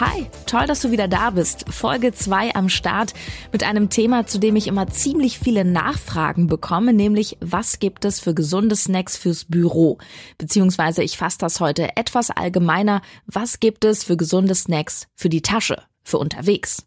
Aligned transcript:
Hi, 0.00 0.30
toll, 0.46 0.64
dass 0.64 0.80
du 0.80 0.92
wieder 0.92 1.08
da 1.08 1.28
bist. 1.28 1.66
Folge 1.68 2.14
2 2.14 2.54
am 2.54 2.70
Start 2.70 3.12
mit 3.52 3.62
einem 3.62 3.90
Thema, 3.90 4.26
zu 4.26 4.38
dem 4.38 4.56
ich 4.56 4.66
immer 4.66 4.86
ziemlich 4.86 5.38
viele 5.38 5.62
Nachfragen 5.62 6.46
bekomme, 6.46 6.94
nämlich 6.94 7.36
was 7.42 7.80
gibt 7.80 8.06
es 8.06 8.18
für 8.18 8.32
gesunde 8.32 8.76
Snacks 8.76 9.18
fürs 9.18 9.44
Büro? 9.44 9.98
Beziehungsweise 10.38 11.02
ich 11.02 11.18
fasse 11.18 11.36
das 11.36 11.60
heute 11.60 11.98
etwas 11.98 12.30
allgemeiner, 12.30 13.02
was 13.26 13.60
gibt 13.60 13.84
es 13.84 14.02
für 14.02 14.16
gesunde 14.16 14.54
Snacks 14.54 15.06
für 15.14 15.28
die 15.28 15.42
Tasche, 15.42 15.82
für 16.02 16.16
unterwegs? 16.16 16.86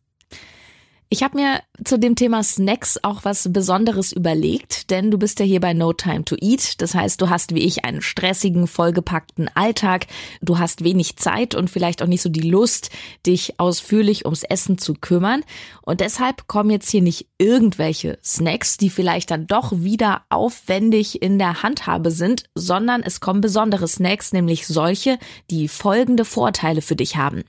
Ich 1.14 1.22
habe 1.22 1.38
mir 1.38 1.62
zu 1.86 2.00
dem 2.00 2.16
Thema 2.16 2.42
Snacks 2.42 2.98
auch 3.04 3.24
was 3.24 3.54
Besonderes 3.54 4.14
überlegt, 4.14 4.90
denn 4.90 5.12
du 5.12 5.20
bist 5.20 5.40
ja 5.40 5.46
hier 5.46 5.60
bei 5.60 5.74
No 5.74 5.94
Time 5.94 6.26
to 6.26 6.36
Eat. 6.42 6.82
Das 6.82 6.96
heißt, 6.96 7.22
du 7.22 7.30
hast 7.30 7.54
wie 7.54 7.60
ich 7.60 7.86
einen 7.86 8.02
stressigen, 8.02 8.66
vollgepackten 8.66 9.48
Alltag. 9.54 10.08
Du 10.42 10.58
hast 10.58 10.84
wenig 10.84 11.18
Zeit 11.18 11.54
und 11.54 11.70
vielleicht 11.70 12.02
auch 12.02 12.08
nicht 12.08 12.24
so 12.24 12.30
die 12.30 12.50
Lust, 12.50 12.90
dich 13.28 13.60
ausführlich 13.60 14.26
ums 14.26 14.42
Essen 14.42 14.80
zu 14.80 14.96
kümmern. 14.96 15.44
Und 15.84 16.00
deshalb 16.00 16.48
kommen 16.48 16.72
jetzt 16.72 16.90
hier 16.90 17.04
nicht 17.04 17.28
irgendwelche 17.38 18.18
Snacks, 18.24 18.78
die 18.78 18.90
vielleicht 18.90 19.30
dann 19.30 19.46
doch 19.46 19.72
wieder 19.72 20.24
aufwendig 20.30 21.22
in 21.22 21.38
der 21.38 21.62
Handhabe 21.62 22.10
sind, 22.10 22.46
sondern 22.56 23.04
es 23.04 23.20
kommen 23.20 23.42
besondere 23.42 23.88
Snacks, 23.88 24.34
nämlich 24.34 24.66
solche, 24.66 25.20
die 25.52 25.68
folgende 25.68 26.26
Vorteile 26.26 26.82
für 26.82 26.96
dich 26.96 27.18
haben. 27.18 27.44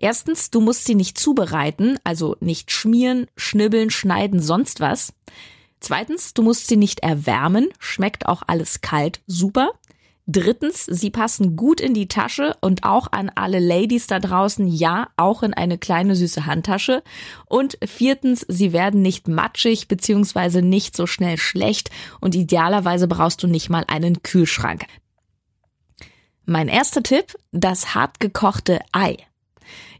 Erstens, 0.00 0.50
du 0.50 0.60
musst 0.60 0.84
sie 0.84 0.94
nicht 0.94 1.18
zubereiten, 1.18 1.98
also 2.04 2.36
nicht 2.40 2.70
schmieren, 2.70 3.26
schnibbeln, 3.36 3.90
schneiden, 3.90 4.40
sonst 4.40 4.80
was. 4.80 5.12
Zweitens, 5.80 6.34
du 6.34 6.42
musst 6.42 6.68
sie 6.68 6.76
nicht 6.76 7.00
erwärmen, 7.00 7.68
schmeckt 7.78 8.26
auch 8.26 8.42
alles 8.46 8.80
kalt, 8.80 9.20
super. 9.26 9.72
Drittens, 10.30 10.84
sie 10.84 11.10
passen 11.10 11.56
gut 11.56 11.80
in 11.80 11.94
die 11.94 12.06
Tasche 12.06 12.54
und 12.60 12.84
auch 12.84 13.10
an 13.12 13.30
alle 13.34 13.58
Ladies 13.58 14.06
da 14.06 14.20
draußen, 14.20 14.68
ja, 14.68 15.08
auch 15.16 15.42
in 15.42 15.54
eine 15.54 15.78
kleine 15.78 16.14
süße 16.14 16.44
Handtasche. 16.44 17.02
Und 17.46 17.78
viertens, 17.82 18.44
sie 18.46 18.72
werden 18.74 19.00
nicht 19.00 19.26
matschig 19.26 19.88
beziehungsweise 19.88 20.60
nicht 20.60 20.96
so 20.96 21.06
schnell 21.06 21.38
schlecht 21.38 21.90
und 22.20 22.34
idealerweise 22.34 23.08
brauchst 23.08 23.42
du 23.42 23.46
nicht 23.46 23.70
mal 23.70 23.84
einen 23.88 24.22
Kühlschrank. 24.22 24.84
Mein 26.44 26.68
erster 26.68 27.02
Tipp, 27.02 27.34
das 27.52 27.94
hartgekochte 27.94 28.80
Ei. 28.92 29.16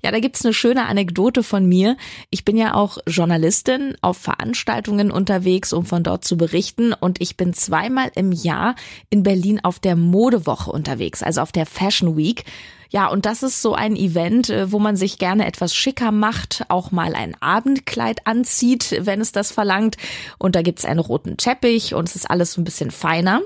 Ja, 0.03 0.11
da 0.11 0.21
gibt's 0.21 0.45
eine 0.45 0.55
schöne 0.55 0.87
Anekdote 0.87 1.43
von 1.43 1.67
mir. 1.67 1.97
Ich 2.31 2.45
bin 2.45 2.57
ja 2.57 2.75
auch 2.75 2.99
Journalistin 3.07 3.97
auf 4.01 4.17
Veranstaltungen 4.17 5.11
unterwegs, 5.11 5.73
um 5.73 5.85
von 5.85 6.03
dort 6.03 6.25
zu 6.25 6.37
berichten. 6.37 6.93
Und 6.93 7.21
ich 7.21 7.37
bin 7.37 7.55
zweimal 7.55 8.11
im 8.15 8.33
Jahr 8.33 8.75
in 9.11 9.23
Berlin 9.23 9.61
auf 9.63 9.79
der 9.79 9.97
Modewoche 9.97 10.71
unterwegs, 10.71 11.23
also 11.23 11.41
auf 11.41 11.53
der 11.53 11.67
Fashion 11.67 12.17
Week. 12.17 12.45
Ja, 12.91 13.09
und 13.09 13.27
das 13.27 13.43
ist 13.43 13.61
so 13.61 13.75
ein 13.75 13.97
Event, 13.97 14.49
äh, 14.49 14.73
wo 14.73 14.79
man 14.79 14.97
sich 14.97 15.19
gerne 15.19 15.47
etwas 15.47 15.75
schicker 15.75 16.11
macht, 16.11 16.65
auch 16.69 16.91
mal 16.91 17.15
ein 17.15 17.37
Abendkleid 17.41 18.27
anzieht, 18.27 18.97
wenn 19.01 19.21
es 19.21 19.33
das 19.33 19.53
verlangt. 19.53 19.97
Und 20.39 20.57
da 20.57 20.63
gibt's 20.63 20.85
einen 20.85 21.01
roten 21.01 21.37
Teppich 21.37 21.95
und 21.95 22.09
es 22.09 22.17
ist 22.17 22.31
alles 22.31 22.53
so 22.53 22.61
ein 22.61 22.65
bisschen 22.65 22.91
feiner. 22.91 23.43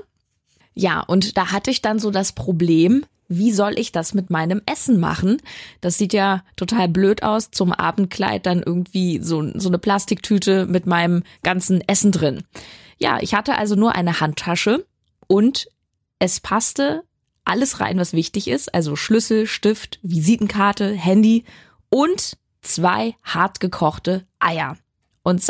Ja, 0.75 1.01
und 1.01 1.37
da 1.37 1.51
hatte 1.51 1.71
ich 1.71 1.81
dann 1.81 1.99
so 1.99 2.09
das 2.09 2.31
Problem, 2.31 3.05
wie 3.37 3.51
soll 3.51 3.77
ich 3.77 3.91
das 3.91 4.13
mit 4.13 4.29
meinem 4.29 4.61
Essen 4.65 4.99
machen? 4.99 5.37
Das 5.81 5.97
sieht 5.97 6.13
ja 6.13 6.43
total 6.55 6.87
blöd 6.87 7.23
aus, 7.23 7.51
zum 7.51 7.71
Abendkleid 7.71 8.45
dann 8.45 8.63
irgendwie 8.63 9.19
so, 9.21 9.57
so 9.57 9.69
eine 9.69 9.79
Plastiktüte 9.79 10.65
mit 10.65 10.85
meinem 10.85 11.23
ganzen 11.43 11.81
Essen 11.87 12.11
drin. 12.11 12.43
Ja, 12.97 13.19
ich 13.21 13.33
hatte 13.33 13.57
also 13.57 13.75
nur 13.75 13.95
eine 13.95 14.19
Handtasche 14.19 14.85
und 15.27 15.67
es 16.19 16.39
passte 16.39 17.03
alles 17.45 17.79
rein, 17.79 17.97
was 17.97 18.13
wichtig 18.13 18.47
ist, 18.47 18.73
also 18.73 18.95
Schlüssel, 18.95 19.47
Stift, 19.47 19.99
Visitenkarte, 20.01 20.91
Handy 20.91 21.43
und 21.89 22.37
zwei 22.61 23.15
hart 23.23 23.59
gekochte 23.59 24.25
Eier. 24.39 24.77
Und 25.23 25.43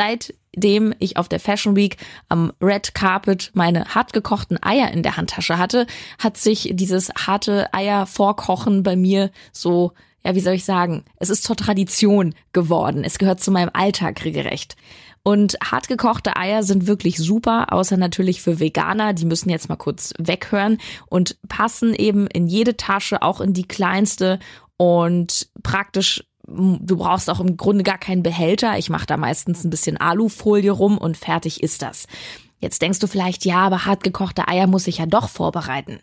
seitdem 0.54 0.94
ich 1.00 1.18
auf 1.18 1.28
der 1.28 1.40
Fashion 1.40 1.76
Week 1.76 1.98
am 2.30 2.52
Red 2.62 2.94
Carpet 2.94 3.52
meine 3.54 3.86
hartgekochten 3.96 4.62
Eier 4.62 4.92
in 4.92 5.04
der 5.04 5.18
Handtasche 5.18 5.58
hatte, 5.58 5.88
hat 6.20 6.38
sich 6.38 6.72
dieses 6.74 7.10
harte 7.10 7.74
Eier 7.74 8.06
vorkochen 8.06 8.84
bei 8.84 8.96
mir 8.96 9.32
so 9.52 9.94
ja, 10.26 10.36
wie 10.36 10.40
soll 10.40 10.54
ich 10.54 10.64
sagen, 10.64 11.04
es 11.18 11.30
ist 11.30 11.44
zur 11.44 11.58
Tradition 11.58 12.34
geworden. 12.54 13.04
Es 13.04 13.18
gehört 13.18 13.42
zu 13.42 13.52
meinem 13.52 13.72
Alltag 13.74 14.24
regelrecht. 14.24 14.78
Und 15.22 15.58
hartgekochte 15.62 16.38
Eier 16.38 16.64
sind 16.64 16.88
wirklich 16.88 17.18
super, 17.18 17.74
außer 17.74 17.98
natürlich 17.98 18.42
für 18.42 18.62
Veganer. 18.62 19.12
Die 19.12 19.26
müssen 19.26 19.50
jetzt 19.50 19.68
mal 19.68 19.76
kurz 19.76 20.14
weghören 20.18 20.78
und 21.08 21.36
passen 21.50 21.94
eben 21.94 22.28
in 22.28 22.48
jede 22.48 22.78
Tasche, 22.78 23.22
auch 23.22 23.42
in 23.42 23.52
die 23.52 23.68
kleinste 23.68 24.40
und 24.78 25.50
praktisch 25.62 26.24
du 26.48 26.98
brauchst 26.98 27.30
auch 27.30 27.40
im 27.40 27.58
Grunde 27.58 27.84
gar 27.84 27.98
keinen 27.98 28.24
Behälter. 28.24 28.78
Ich 28.78 28.90
mache 28.90 29.06
da 29.06 29.18
meistens 29.18 29.64
ein 29.64 29.70
bisschen 29.70 29.98
Alufolie 29.98 30.72
rum 30.72 30.98
und 30.98 31.18
fertig 31.18 31.64
ist 31.64 31.82
das. 31.82 32.08
Jetzt 32.60 32.82
denkst 32.82 33.00
du 33.00 33.08
vielleicht, 33.08 33.46
ja, 33.46 33.60
aber 33.60 33.86
hartgekochte 33.86 34.48
Eier 34.48 34.68
muss 34.68 34.88
ich 34.88 35.00
ja 35.00 35.06
doch 35.06 35.30
vorbereiten. 35.30 36.00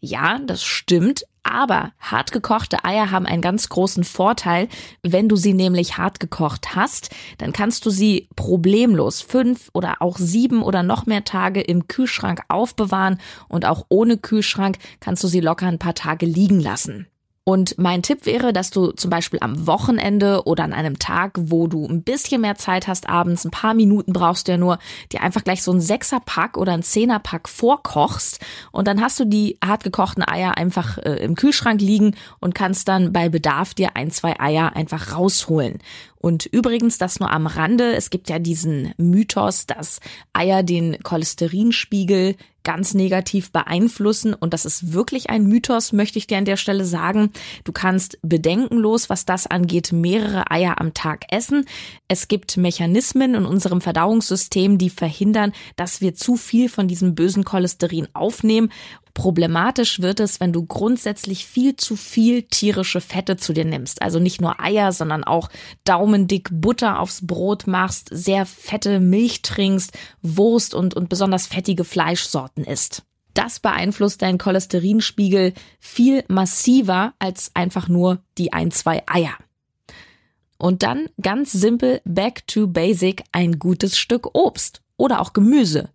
Ja, 0.00 0.38
das 0.38 0.62
stimmt, 0.62 1.24
aber 1.42 1.92
hartgekochte 1.98 2.84
Eier 2.84 3.10
haben 3.10 3.24
einen 3.24 3.40
ganz 3.40 3.70
großen 3.70 4.04
Vorteil. 4.04 4.68
Wenn 5.02 5.30
du 5.30 5.36
sie 5.36 5.54
nämlich 5.54 5.96
hart 5.96 6.20
gekocht 6.20 6.76
hast, 6.76 7.08
dann 7.38 7.52
kannst 7.52 7.86
du 7.86 7.90
sie 7.90 8.28
problemlos 8.36 9.22
fünf 9.22 9.70
oder 9.72 9.96
auch 10.00 10.18
sieben 10.18 10.62
oder 10.62 10.82
noch 10.82 11.06
mehr 11.06 11.24
Tage 11.24 11.62
im 11.62 11.88
Kühlschrank 11.88 12.42
aufbewahren 12.48 13.18
und 13.48 13.64
auch 13.64 13.86
ohne 13.88 14.18
Kühlschrank 14.18 14.76
kannst 15.00 15.24
du 15.24 15.28
sie 15.28 15.40
locker 15.40 15.66
ein 15.66 15.78
paar 15.78 15.94
Tage 15.94 16.26
liegen 16.26 16.60
lassen. 16.60 17.06
Und 17.46 17.76
mein 17.76 18.02
Tipp 18.02 18.24
wäre, 18.24 18.54
dass 18.54 18.70
du 18.70 18.92
zum 18.92 19.10
Beispiel 19.10 19.38
am 19.42 19.66
Wochenende 19.66 20.44
oder 20.46 20.64
an 20.64 20.72
einem 20.72 20.98
Tag, 20.98 21.32
wo 21.36 21.66
du 21.66 21.86
ein 21.86 22.02
bisschen 22.02 22.40
mehr 22.40 22.54
Zeit 22.54 22.88
hast 22.88 23.06
abends, 23.06 23.44
ein 23.44 23.50
paar 23.50 23.74
Minuten 23.74 24.14
brauchst 24.14 24.48
du 24.48 24.52
ja 24.52 24.58
nur, 24.58 24.78
dir 25.12 25.20
einfach 25.20 25.44
gleich 25.44 25.62
so 25.62 25.70
ein 25.70 25.80
Sechserpack 25.82 26.56
oder 26.56 26.72
ein 26.72 26.82
Zehnerpack 26.82 27.50
vorkochst 27.50 28.40
und 28.72 28.88
dann 28.88 29.02
hast 29.02 29.20
du 29.20 29.26
die 29.26 29.58
hartgekochten 29.62 30.26
Eier 30.26 30.56
einfach 30.56 30.96
äh, 30.96 31.16
im 31.22 31.34
Kühlschrank 31.34 31.82
liegen 31.82 32.16
und 32.40 32.54
kannst 32.54 32.88
dann 32.88 33.12
bei 33.12 33.28
Bedarf 33.28 33.74
dir 33.74 33.90
ein, 33.94 34.10
zwei 34.10 34.40
Eier 34.40 34.74
einfach 34.74 35.14
rausholen. 35.14 35.80
Und 36.16 36.46
übrigens, 36.46 36.96
das 36.96 37.20
nur 37.20 37.30
am 37.30 37.46
Rande, 37.46 37.94
es 37.94 38.08
gibt 38.08 38.30
ja 38.30 38.38
diesen 38.38 38.94
Mythos, 38.96 39.66
dass 39.66 40.00
Eier 40.32 40.62
den 40.62 40.98
Cholesterinspiegel 41.02 42.36
ganz 42.64 42.94
negativ 42.94 43.52
beeinflussen. 43.52 44.34
Und 44.34 44.52
das 44.52 44.64
ist 44.64 44.92
wirklich 44.92 45.30
ein 45.30 45.46
Mythos, 45.46 45.92
möchte 45.92 46.18
ich 46.18 46.26
dir 46.26 46.38
an 46.38 46.44
der 46.44 46.56
Stelle 46.56 46.84
sagen. 46.84 47.30
Du 47.62 47.72
kannst 47.72 48.18
bedenkenlos, 48.22 49.08
was 49.08 49.24
das 49.24 49.46
angeht, 49.46 49.92
mehrere 49.92 50.50
Eier 50.50 50.80
am 50.80 50.94
Tag 50.94 51.26
essen. 51.30 51.66
Es 52.08 52.28
gibt 52.28 52.56
Mechanismen 52.56 53.34
in 53.34 53.44
unserem 53.44 53.80
Verdauungssystem, 53.80 54.78
die 54.78 54.90
verhindern, 54.90 55.52
dass 55.76 56.00
wir 56.00 56.14
zu 56.14 56.36
viel 56.36 56.68
von 56.68 56.88
diesem 56.88 57.14
bösen 57.14 57.44
Cholesterin 57.44 58.08
aufnehmen. 58.14 58.70
Problematisch 59.14 60.00
wird 60.00 60.18
es, 60.18 60.40
wenn 60.40 60.52
du 60.52 60.66
grundsätzlich 60.66 61.46
viel 61.46 61.76
zu 61.76 61.94
viel 61.94 62.42
tierische 62.42 63.00
Fette 63.00 63.36
zu 63.36 63.52
dir 63.52 63.64
nimmst. 63.64 64.02
Also 64.02 64.18
nicht 64.18 64.40
nur 64.40 64.60
Eier, 64.60 64.90
sondern 64.92 65.22
auch 65.22 65.48
daumendick 65.84 66.48
Butter 66.50 66.98
aufs 66.98 67.24
Brot 67.24 67.68
machst, 67.68 68.08
sehr 68.10 68.44
fette 68.44 68.98
Milch 68.98 69.42
trinkst, 69.42 69.96
Wurst 70.20 70.74
und, 70.74 70.94
und 70.94 71.08
besonders 71.08 71.46
fettige 71.46 71.84
Fleischsorten 71.84 72.64
isst. 72.64 73.04
Das 73.34 73.60
beeinflusst 73.60 74.20
deinen 74.20 74.38
Cholesterinspiegel 74.38 75.54
viel 75.78 76.24
massiver 76.28 77.14
als 77.20 77.52
einfach 77.54 77.88
nur 77.88 78.18
die 78.36 78.52
ein, 78.52 78.72
zwei 78.72 79.02
Eier. 79.06 79.34
Und 80.58 80.82
dann 80.82 81.08
ganz 81.20 81.52
simpel 81.52 82.00
back 82.04 82.46
to 82.46 82.66
basic 82.66 83.22
ein 83.32 83.58
gutes 83.58 83.96
Stück 83.96 84.34
Obst 84.34 84.83
oder 84.96 85.20
auch 85.20 85.32
Gemüse. 85.32 85.90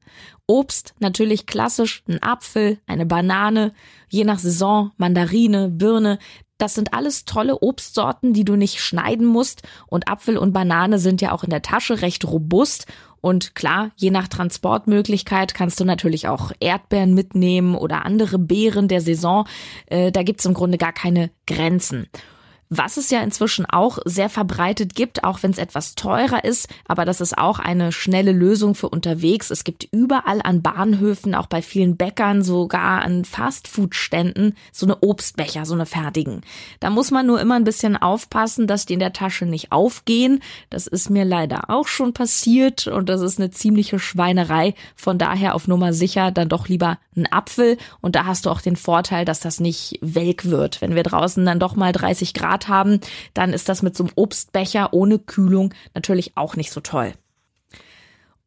Obst 0.47 0.95
natürlich 0.99 1.45
klassisch 1.45 2.03
ein 2.07 2.21
Apfel, 2.23 2.79
eine 2.87 3.05
Banane, 3.05 3.73
je 4.09 4.23
nach 4.23 4.39
Saison 4.39 4.91
Mandarine, 4.97 5.69
Birne. 5.69 6.17
Das 6.57 6.73
sind 6.73 6.93
alles 6.93 7.23
tolle 7.23 7.61
Obstsorten, 7.61 8.33
die 8.33 8.43
du 8.43 8.55
nicht 8.55 8.81
schneiden 8.81 9.25
musst. 9.25 9.61
Und 9.87 10.09
Apfel 10.09 10.37
und 10.37 10.51
Banane 10.51 10.99
sind 10.99 11.21
ja 11.21 11.31
auch 11.31 11.43
in 11.43 11.51
der 11.51 11.61
Tasche 11.61 12.01
recht 12.01 12.25
robust. 12.25 12.87
Und 13.21 13.53
klar, 13.53 13.91
je 13.95 14.11
nach 14.11 14.27
Transportmöglichkeit 14.27 15.53
kannst 15.53 15.79
du 15.79 15.85
natürlich 15.85 16.27
auch 16.27 16.51
Erdbeeren 16.59 17.13
mitnehmen 17.13 17.75
oder 17.75 18.05
andere 18.05 18.39
Beeren 18.39 18.87
der 18.87 19.01
Saison. 19.01 19.45
Äh, 19.85 20.11
da 20.11 20.23
gibt's 20.23 20.45
im 20.45 20.53
Grunde 20.53 20.77
gar 20.77 20.93
keine 20.93 21.29
Grenzen. 21.45 22.07
Was 22.71 22.97
es 22.97 23.09
ja 23.09 23.21
inzwischen 23.21 23.65
auch 23.65 23.97
sehr 24.05 24.29
verbreitet 24.29 24.93
gibt, 24.93 25.23
auch 25.23 25.41
wenn 25.41 25.49
es 25.49 25.57
etwas 25.57 25.95
teurer 25.95 26.43
ist, 26.43 26.67
aber 26.87 27.03
das 27.03 27.19
ist 27.19 27.35
auch 27.35 27.57
eine 27.57 27.91
schnelle 27.91 28.31
Lösung 28.31 28.75
für 28.75 28.89
unterwegs. 28.89 29.49
Es 29.49 29.63
gibt 29.63 29.87
überall 29.91 30.39
an 30.43 30.61
Bahnhöfen, 30.61 31.33
auch 31.33 31.47
bei 31.47 31.63
vielen 31.63 31.97
Bäckern, 31.97 32.43
sogar 32.43 33.01
an 33.01 33.25
Fastfood-Ständen 33.25 34.53
so 34.71 34.85
eine 34.85 34.99
Obstbecher, 35.01 35.65
so 35.65 35.73
eine 35.73 35.87
fertigen. 35.87 36.41
Da 36.79 36.91
muss 36.91 37.09
man 37.09 37.25
nur 37.25 37.41
immer 37.41 37.55
ein 37.55 37.63
bisschen 37.63 37.97
aufpassen, 37.97 38.67
dass 38.67 38.85
die 38.85 38.93
in 38.93 38.99
der 38.99 39.13
Tasche 39.13 39.47
nicht 39.47 39.71
aufgehen. 39.71 40.39
Das 40.69 40.85
ist 40.85 41.09
mir 41.09 41.25
leider 41.25 41.71
auch 41.71 41.87
schon 41.87 42.13
passiert 42.13 42.85
und 42.85 43.09
das 43.09 43.21
ist 43.21 43.39
eine 43.39 43.49
ziemliche 43.49 43.97
Schweinerei. 43.97 44.75
Von 44.95 45.17
daher 45.17 45.55
auf 45.55 45.67
Nummer 45.67 45.91
sicher 45.91 46.29
dann 46.29 46.49
doch 46.49 46.67
lieber 46.67 46.99
ein 47.15 47.31
Apfel 47.31 47.77
und 47.99 48.15
da 48.15 48.25
hast 48.25 48.45
du 48.45 48.51
auch 48.51 48.61
den 48.61 48.75
Vorteil, 48.75 49.25
dass 49.25 49.39
das 49.39 49.59
nicht 49.59 49.97
welk 50.01 50.45
wird. 50.45 50.81
Wenn 50.81 50.93
wir 50.93 51.03
draußen 51.03 51.43
dann 51.43 51.59
doch 51.59 51.75
mal 51.75 51.91
30 51.91 52.35
Grad 52.35 52.58
Grad 52.59 52.67
haben, 52.67 52.99
dann 53.33 53.53
ist 53.53 53.69
das 53.69 53.81
mit 53.81 53.95
so 53.95 54.03
einem 54.03 54.13
Obstbecher 54.15 54.93
ohne 54.93 55.19
Kühlung 55.19 55.73
natürlich 55.93 56.33
auch 56.35 56.55
nicht 56.55 56.71
so 56.71 56.81
toll. 56.81 57.13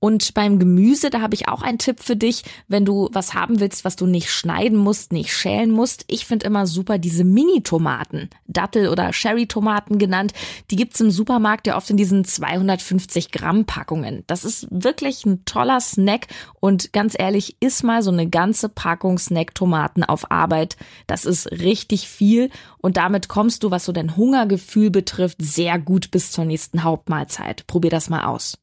Und 0.04 0.34
beim 0.34 0.58
Gemüse, 0.58 1.10
da 1.10 1.20
habe 1.20 1.36
ich 1.36 1.46
auch 1.46 1.62
einen 1.62 1.78
Tipp 1.78 2.02
für 2.02 2.16
dich, 2.16 2.42
wenn 2.66 2.84
du 2.84 3.08
was 3.12 3.34
haben 3.34 3.60
willst, 3.60 3.84
was 3.84 3.94
du 3.94 4.06
nicht 4.06 4.32
schneiden 4.32 4.76
musst, 4.76 5.12
nicht 5.12 5.32
schälen 5.32 5.70
musst. 5.70 6.04
Ich 6.08 6.26
finde 6.26 6.44
immer 6.44 6.66
super 6.66 6.98
diese 6.98 7.22
Mini-Tomaten, 7.22 8.28
Dattel- 8.48 8.88
oder 8.88 9.12
Sherry-Tomaten 9.12 9.98
genannt. 9.98 10.32
Die 10.72 10.76
gibt's 10.76 11.00
im 11.00 11.12
Supermarkt 11.12 11.68
ja 11.68 11.76
oft 11.76 11.88
in 11.88 11.96
diesen 11.96 12.24
250 12.24 13.30
Gramm 13.30 13.64
Packungen. 13.64 14.24
Das 14.26 14.44
ist 14.44 14.66
wirklich 14.72 15.24
ein 15.24 15.44
toller 15.44 15.80
Snack 15.80 16.26
und 16.58 16.92
ganz 16.92 17.14
ehrlich, 17.16 17.58
iss 17.60 17.84
mal 17.84 18.02
so 18.02 18.10
eine 18.10 18.28
ganze 18.28 18.68
Packung 18.68 19.18
Snack-Tomaten 19.18 20.02
auf 20.02 20.32
Arbeit. 20.32 20.76
Das 21.06 21.24
ist 21.24 21.48
richtig 21.52 22.08
viel 22.08 22.50
und 22.78 22.96
damit 22.96 23.28
kommst 23.28 23.62
du, 23.62 23.70
was 23.70 23.84
so 23.84 23.92
dein 23.92 24.16
Hungergefühl 24.16 24.90
betrifft, 24.90 25.36
sehr 25.40 25.78
gut 25.78 26.10
bis 26.10 26.32
zur 26.32 26.44
nächsten 26.44 26.82
Hauptmahlzeit. 26.82 27.68
Probier 27.68 27.90
das 27.92 28.10
mal 28.10 28.24
aus 28.24 28.61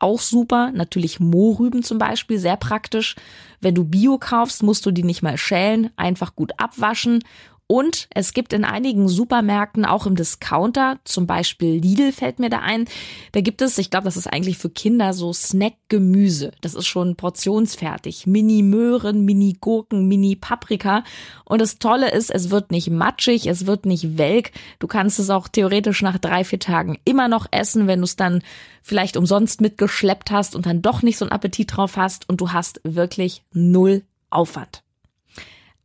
auch 0.00 0.20
super. 0.20 0.72
Natürlich 0.72 1.20
Mohrrüben 1.20 1.82
zum 1.82 1.98
Beispiel, 1.98 2.38
sehr 2.38 2.56
praktisch. 2.56 3.16
Wenn 3.60 3.74
du 3.74 3.84
Bio 3.84 4.18
kaufst, 4.18 4.62
musst 4.62 4.86
du 4.86 4.90
die 4.90 5.04
nicht 5.04 5.22
mal 5.22 5.36
schälen, 5.36 5.90
einfach 5.96 6.34
gut 6.34 6.52
abwaschen 6.58 7.22
und 7.70 8.08
es 8.12 8.34
gibt 8.34 8.52
in 8.52 8.64
einigen 8.64 9.06
Supermärkten, 9.06 9.84
auch 9.84 10.04
im 10.04 10.16
Discounter, 10.16 10.98
zum 11.04 11.28
Beispiel 11.28 11.76
Lidl 11.76 12.10
fällt 12.10 12.40
mir 12.40 12.50
da 12.50 12.58
ein, 12.58 12.86
da 13.30 13.42
gibt 13.42 13.62
es, 13.62 13.78
ich 13.78 13.90
glaube, 13.90 14.06
das 14.06 14.16
ist 14.16 14.26
eigentlich 14.26 14.58
für 14.58 14.70
Kinder 14.70 15.12
so 15.12 15.32
Snack-Gemüse. 15.32 16.50
Das 16.62 16.74
ist 16.74 16.88
schon 16.88 17.14
portionsfertig. 17.14 18.26
Mini-Möhren, 18.26 19.24
Mini-Gurken, 19.24 20.08
Mini-Paprika. 20.08 21.04
Und 21.44 21.60
das 21.60 21.78
Tolle 21.78 22.10
ist, 22.10 22.32
es 22.32 22.50
wird 22.50 22.72
nicht 22.72 22.90
matschig, 22.90 23.46
es 23.46 23.66
wird 23.66 23.86
nicht 23.86 24.18
welk. 24.18 24.50
Du 24.80 24.88
kannst 24.88 25.20
es 25.20 25.30
auch 25.30 25.46
theoretisch 25.46 26.02
nach 26.02 26.18
drei, 26.18 26.42
vier 26.42 26.58
Tagen 26.58 26.98
immer 27.04 27.28
noch 27.28 27.46
essen, 27.52 27.86
wenn 27.86 28.00
du 28.00 28.04
es 28.04 28.16
dann 28.16 28.42
vielleicht 28.82 29.16
umsonst 29.16 29.60
mitgeschleppt 29.60 30.32
hast 30.32 30.56
und 30.56 30.66
dann 30.66 30.82
doch 30.82 31.02
nicht 31.02 31.18
so 31.18 31.24
einen 31.24 31.30
Appetit 31.30 31.76
drauf 31.76 31.96
hast 31.96 32.28
und 32.28 32.40
du 32.40 32.50
hast 32.50 32.80
wirklich 32.82 33.44
null 33.52 34.02
Aufwand. 34.28 34.82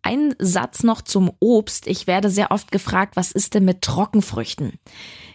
Ein 0.06 0.36
Satz 0.38 0.84
noch 0.84 1.02
zum 1.02 1.32
Obst. 1.40 1.88
Ich 1.88 2.06
werde 2.06 2.30
sehr 2.30 2.52
oft 2.52 2.72
gefragt, 2.72 3.16
was 3.16 3.32
ist 3.32 3.56
denn 3.56 3.66
mit 3.66 3.82
Trockenfrüchten? 3.82 4.74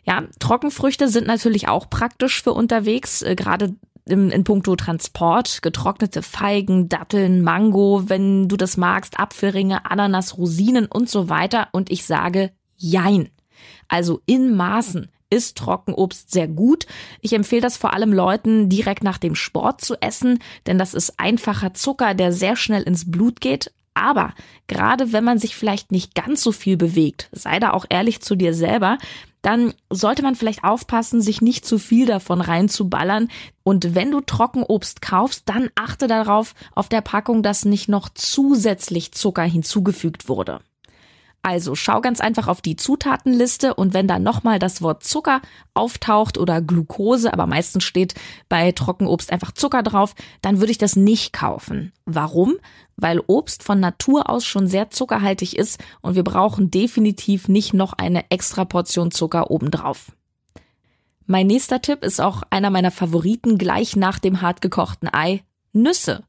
Ja, 0.04 0.22
Trockenfrüchte 0.38 1.08
sind 1.08 1.26
natürlich 1.26 1.66
auch 1.66 1.90
praktisch 1.90 2.40
für 2.40 2.52
unterwegs, 2.52 3.22
äh, 3.22 3.34
gerade 3.34 3.74
im, 4.04 4.30
in 4.30 4.44
puncto 4.44 4.76
Transport, 4.76 5.60
getrocknete 5.62 6.22
Feigen, 6.22 6.88
Datteln, 6.88 7.42
Mango, 7.42 8.04
wenn 8.06 8.46
du 8.46 8.56
das 8.56 8.76
magst, 8.76 9.18
Apfelringe, 9.18 9.90
Ananas, 9.90 10.38
Rosinen 10.38 10.86
und 10.86 11.10
so 11.10 11.28
weiter. 11.28 11.66
Und 11.72 11.90
ich 11.90 12.04
sage 12.04 12.52
Jein. 12.76 13.28
Also 13.88 14.20
in 14.26 14.54
Maßen 14.54 15.10
ist 15.30 15.58
Trockenobst 15.58 16.30
sehr 16.30 16.46
gut. 16.46 16.86
Ich 17.20 17.32
empfehle 17.32 17.62
das 17.62 17.76
vor 17.76 17.92
allem 17.92 18.12
Leuten 18.12 18.68
direkt 18.68 19.02
nach 19.02 19.18
dem 19.18 19.34
Sport 19.34 19.80
zu 19.80 20.00
essen, 20.00 20.38
denn 20.66 20.78
das 20.78 20.94
ist 20.94 21.18
einfacher 21.18 21.74
Zucker, 21.74 22.14
der 22.14 22.32
sehr 22.32 22.54
schnell 22.54 22.84
ins 22.84 23.10
Blut 23.10 23.40
geht, 23.40 23.72
aber 23.94 24.34
gerade 24.66 25.12
wenn 25.12 25.24
man 25.24 25.38
sich 25.38 25.56
vielleicht 25.56 25.92
nicht 25.92 26.14
ganz 26.14 26.42
so 26.42 26.52
viel 26.52 26.76
bewegt, 26.76 27.28
sei 27.32 27.58
da 27.58 27.72
auch 27.72 27.86
ehrlich 27.88 28.20
zu 28.20 28.36
dir 28.36 28.54
selber, 28.54 28.98
dann 29.42 29.72
sollte 29.88 30.22
man 30.22 30.34
vielleicht 30.34 30.64
aufpassen, 30.64 31.22
sich 31.22 31.40
nicht 31.40 31.64
zu 31.64 31.78
viel 31.78 32.06
davon 32.06 32.40
reinzuballern. 32.40 33.28
Und 33.62 33.94
wenn 33.94 34.10
du 34.10 34.20
Trockenobst 34.20 35.00
kaufst, 35.00 35.48
dann 35.48 35.70
achte 35.74 36.06
darauf 36.06 36.54
auf 36.74 36.88
der 36.88 37.00
Packung, 37.00 37.42
dass 37.42 37.64
nicht 37.64 37.88
noch 37.88 38.10
zusätzlich 38.10 39.12
Zucker 39.12 39.44
hinzugefügt 39.44 40.28
wurde. 40.28 40.60
Also 41.42 41.74
schau 41.74 42.02
ganz 42.02 42.20
einfach 42.20 42.48
auf 42.48 42.60
die 42.60 42.76
Zutatenliste 42.76 43.74
und 43.74 43.94
wenn 43.94 44.06
da 44.06 44.18
nochmal 44.18 44.58
das 44.58 44.82
Wort 44.82 45.04
Zucker 45.04 45.40
auftaucht 45.72 46.36
oder 46.36 46.60
Glucose, 46.60 47.32
aber 47.32 47.46
meistens 47.46 47.84
steht 47.84 48.14
bei 48.50 48.72
Trockenobst 48.72 49.32
einfach 49.32 49.52
Zucker 49.52 49.82
drauf, 49.82 50.14
dann 50.42 50.60
würde 50.60 50.72
ich 50.72 50.78
das 50.78 50.96
nicht 50.96 51.32
kaufen. 51.32 51.92
Warum? 52.04 52.56
Weil 52.96 53.22
Obst 53.26 53.62
von 53.62 53.80
Natur 53.80 54.28
aus 54.28 54.44
schon 54.44 54.66
sehr 54.66 54.90
zuckerhaltig 54.90 55.56
ist 55.56 55.82
und 56.02 56.14
wir 56.14 56.24
brauchen 56.24 56.70
definitiv 56.70 57.48
nicht 57.48 57.72
noch 57.72 57.94
eine 57.94 58.30
extra 58.30 58.66
Portion 58.66 59.10
Zucker 59.10 59.50
obendrauf. 59.50 60.12
Mein 61.24 61.46
nächster 61.46 61.80
Tipp 61.80 62.04
ist 62.04 62.20
auch 62.20 62.42
einer 62.50 62.70
meiner 62.70 62.90
Favoriten 62.90 63.56
gleich 63.56 63.96
nach 63.96 64.18
dem 64.18 64.42
hartgekochten 64.42 65.08
Ei. 65.10 65.42
Nüsse. 65.72 66.24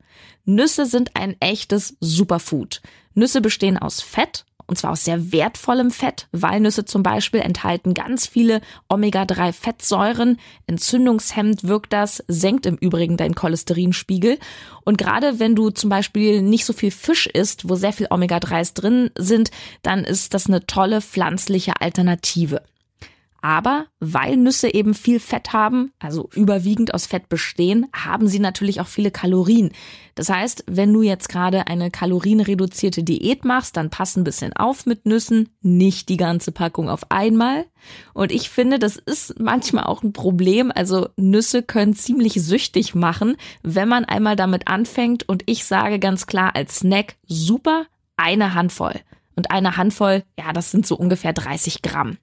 Nüsse 0.45 0.85
sind 0.85 1.15
ein 1.15 1.35
echtes 1.39 1.97
Superfood. 1.99 2.81
Nüsse 3.13 3.41
bestehen 3.41 3.77
aus 3.77 4.01
Fett 4.01 4.45
und 4.71 4.77
zwar 4.77 4.91
aus 4.91 5.03
sehr 5.03 5.33
wertvollem 5.33 5.91
Fett. 5.91 6.29
Walnüsse 6.31 6.85
zum 6.85 7.03
Beispiel 7.03 7.41
enthalten 7.41 7.93
ganz 7.93 8.25
viele 8.25 8.61
Omega-3-Fettsäuren. 8.87 10.39
Entzündungshemmend 10.65 11.65
wirkt 11.65 11.91
das, 11.91 12.23
senkt 12.29 12.65
im 12.65 12.77
Übrigen 12.77 13.17
deinen 13.17 13.35
Cholesterinspiegel. 13.35 14.39
Und 14.85 14.97
gerade 14.97 15.39
wenn 15.39 15.55
du 15.55 15.71
zum 15.71 15.89
Beispiel 15.89 16.41
nicht 16.41 16.63
so 16.63 16.71
viel 16.71 16.91
Fisch 16.91 17.27
isst, 17.27 17.67
wo 17.67 17.75
sehr 17.75 17.91
viel 17.91 18.07
Omega-3s 18.09 18.73
drin 18.73 19.11
sind, 19.17 19.51
dann 19.83 20.05
ist 20.05 20.33
das 20.33 20.47
eine 20.47 20.65
tolle 20.65 21.01
pflanzliche 21.01 21.73
Alternative. 21.81 22.61
Aber 23.41 23.87
weil 23.99 24.37
Nüsse 24.37 24.71
eben 24.71 24.93
viel 24.93 25.19
Fett 25.19 25.51
haben, 25.51 25.91
also 25.99 26.29
überwiegend 26.35 26.93
aus 26.93 27.07
Fett 27.07 27.27
bestehen, 27.27 27.87
haben 27.93 28.27
sie 28.27 28.39
natürlich 28.39 28.79
auch 28.79 28.87
viele 28.87 29.09
Kalorien. 29.09 29.71
Das 30.13 30.29
heißt, 30.29 30.65
wenn 30.67 30.93
du 30.93 31.01
jetzt 31.01 31.27
gerade 31.27 31.65
eine 31.65 31.89
kalorienreduzierte 31.89 33.03
Diät 33.03 33.43
machst, 33.43 33.77
dann 33.77 33.89
pass 33.89 34.15
ein 34.15 34.23
bisschen 34.23 34.53
auf 34.53 34.85
mit 34.85 35.07
Nüssen, 35.07 35.49
nicht 35.61 36.09
die 36.09 36.17
ganze 36.17 36.51
Packung 36.51 36.87
auf 36.87 37.09
einmal. 37.09 37.65
Und 38.13 38.31
ich 38.31 38.49
finde, 38.49 38.77
das 38.77 38.97
ist 38.97 39.39
manchmal 39.39 39.85
auch 39.85 40.03
ein 40.03 40.13
Problem. 40.13 40.71
Also 40.73 41.09
Nüsse 41.17 41.63
können 41.63 41.95
ziemlich 41.95 42.33
süchtig 42.33 42.93
machen, 42.93 43.37
wenn 43.63 43.89
man 43.89 44.05
einmal 44.05 44.35
damit 44.35 44.67
anfängt. 44.67 45.27
Und 45.27 45.43
ich 45.47 45.65
sage 45.65 45.97
ganz 45.97 46.27
klar 46.27 46.55
als 46.55 46.79
Snack 46.79 47.15
super 47.25 47.87
eine 48.17 48.53
Handvoll. 48.53 48.99
Und 49.35 49.49
eine 49.49 49.77
Handvoll, 49.77 50.23
ja, 50.37 50.53
das 50.53 50.69
sind 50.69 50.85
so 50.85 50.95
ungefähr 50.95 51.33
30 51.33 51.81
Gramm. 51.81 52.17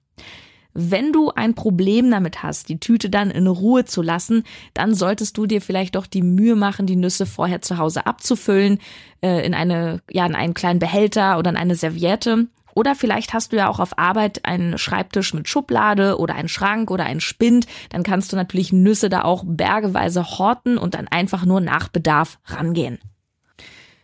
Wenn 0.73 1.11
du 1.11 1.31
ein 1.31 1.55
Problem 1.55 2.11
damit 2.11 2.43
hast, 2.43 2.69
die 2.69 2.79
Tüte 2.79 3.09
dann 3.09 3.31
in 3.31 3.47
Ruhe 3.47 3.85
zu 3.85 4.01
lassen, 4.01 4.43
dann 4.73 4.93
solltest 4.93 5.37
du 5.37 5.45
dir 5.45 5.61
vielleicht 5.61 5.95
doch 5.95 6.05
die 6.05 6.21
Mühe 6.21 6.55
machen, 6.55 6.85
die 6.85 6.95
Nüsse 6.95 7.25
vorher 7.25 7.61
zu 7.61 7.77
Hause 7.77 8.05
abzufüllen, 8.05 8.79
äh, 9.21 9.45
in 9.45 9.53
eine, 9.53 10.01
ja, 10.11 10.25
in 10.25 10.35
einen 10.35 10.53
kleinen 10.53 10.79
Behälter 10.79 11.39
oder 11.39 11.49
in 11.49 11.57
eine 11.57 11.75
Serviette. 11.75 12.47
Oder 12.75 12.95
vielleicht 12.95 13.33
hast 13.33 13.51
du 13.51 13.57
ja 13.57 13.67
auch 13.67 13.79
auf 13.79 13.97
Arbeit 13.97 14.45
einen 14.45 14.77
Schreibtisch 14.77 15.33
mit 15.33 15.49
Schublade 15.49 16.17
oder 16.17 16.35
einen 16.35 16.47
Schrank 16.47 16.91
oder 16.91 17.03
einen 17.03 17.19
Spind. 17.19 17.65
Dann 17.89 18.03
kannst 18.03 18.31
du 18.31 18.37
natürlich 18.37 18.71
Nüsse 18.71 19.09
da 19.09 19.23
auch 19.23 19.43
bergeweise 19.45 20.37
horten 20.37 20.77
und 20.77 20.93
dann 20.93 21.07
einfach 21.07 21.45
nur 21.45 21.61
nach 21.61 21.89
Bedarf 21.89 22.39
rangehen. 22.45 22.99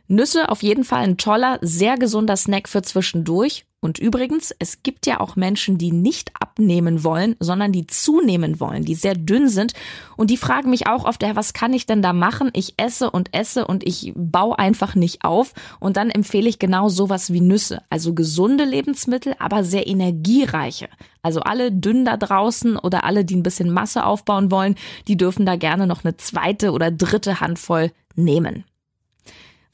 Nüsse 0.07 0.49
auf 0.49 0.61
jeden 0.61 0.83
Fall 0.83 1.03
ein 1.03 1.17
toller, 1.17 1.57
sehr 1.61 1.97
gesunder 1.97 2.35
Snack 2.35 2.67
für 2.67 2.81
zwischendurch. 2.81 3.65
Und 3.85 3.99
übrigens, 3.99 4.51
es 4.57 4.81
gibt 4.81 5.05
ja 5.05 5.19
auch 5.19 5.35
Menschen, 5.35 5.77
die 5.77 5.91
nicht 5.91 6.31
abnehmen 6.41 7.03
wollen, 7.03 7.35
sondern 7.39 7.71
die 7.71 7.85
zunehmen 7.85 8.59
wollen, 8.59 8.83
die 8.83 8.95
sehr 8.95 9.13
dünn 9.13 9.47
sind. 9.47 9.73
Und 10.17 10.31
die 10.31 10.37
fragen 10.37 10.71
mich 10.71 10.87
auch 10.87 11.05
oft, 11.05 11.21
ja, 11.21 11.35
was 11.35 11.53
kann 11.53 11.71
ich 11.71 11.85
denn 11.85 12.01
da 12.01 12.11
machen? 12.11 12.49
Ich 12.53 12.73
esse 12.77 13.11
und 13.11 13.31
esse 13.35 13.67
und 13.67 13.85
ich 13.85 14.11
baue 14.15 14.57
einfach 14.57 14.95
nicht 14.95 15.23
auf. 15.23 15.53
Und 15.79 15.97
dann 15.97 16.09
empfehle 16.09 16.49
ich 16.49 16.57
genau 16.57 16.89
sowas 16.89 17.31
wie 17.31 17.41
Nüsse. 17.41 17.83
Also 17.91 18.15
gesunde 18.15 18.63
Lebensmittel, 18.63 19.35
aber 19.37 19.63
sehr 19.63 19.85
energiereiche. 19.85 20.89
Also 21.21 21.41
alle 21.41 21.71
dünn 21.71 22.05
da 22.05 22.17
draußen 22.17 22.77
oder 22.77 23.03
alle, 23.03 23.23
die 23.23 23.35
ein 23.35 23.43
bisschen 23.43 23.69
Masse 23.69 24.03
aufbauen 24.03 24.49
wollen, 24.49 24.73
die 25.07 25.15
dürfen 25.15 25.45
da 25.45 25.57
gerne 25.57 25.85
noch 25.85 26.03
eine 26.03 26.17
zweite 26.17 26.71
oder 26.71 26.89
dritte 26.89 27.39
Handvoll 27.39 27.91
nehmen. 28.15 28.63